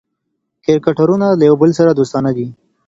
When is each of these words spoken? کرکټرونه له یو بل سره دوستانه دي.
کرکټرونه 0.65 1.27
له 1.39 1.43
یو 1.49 1.55
بل 1.61 1.71
سره 1.79 1.91
دوستانه 1.99 2.29
دي. 2.37 2.47